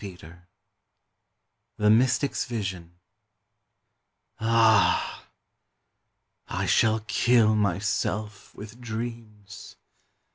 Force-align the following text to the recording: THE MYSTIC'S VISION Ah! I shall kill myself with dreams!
THE 1.77 1.91
MYSTIC'S 1.91 2.45
VISION 2.45 2.95
Ah! 4.39 5.27
I 6.47 6.65
shall 6.65 7.01
kill 7.01 7.55
myself 7.55 8.55
with 8.55 8.81
dreams! 8.81 9.75